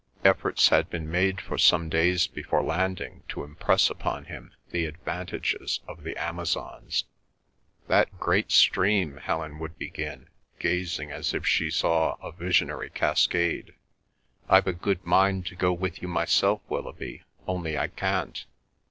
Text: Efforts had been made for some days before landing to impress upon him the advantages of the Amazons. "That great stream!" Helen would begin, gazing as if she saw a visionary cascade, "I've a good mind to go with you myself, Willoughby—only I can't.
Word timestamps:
Efforts 0.25 0.69
had 0.69 0.89
been 0.89 1.11
made 1.11 1.39
for 1.39 1.59
some 1.59 1.87
days 1.87 2.25
before 2.25 2.63
landing 2.63 3.21
to 3.29 3.43
impress 3.43 3.87
upon 3.87 4.25
him 4.25 4.51
the 4.71 4.85
advantages 4.87 5.79
of 5.87 6.01
the 6.01 6.17
Amazons. 6.17 7.05
"That 7.87 8.17
great 8.19 8.51
stream!" 8.51 9.17
Helen 9.17 9.59
would 9.59 9.77
begin, 9.77 10.27
gazing 10.57 11.11
as 11.11 11.35
if 11.35 11.45
she 11.45 11.69
saw 11.69 12.15
a 12.15 12.31
visionary 12.31 12.89
cascade, 12.89 13.75
"I've 14.49 14.65
a 14.65 14.73
good 14.73 15.05
mind 15.05 15.45
to 15.45 15.55
go 15.55 15.71
with 15.71 16.01
you 16.01 16.07
myself, 16.07 16.61
Willoughby—only 16.67 17.77
I 17.77 17.87
can't. 17.89 18.43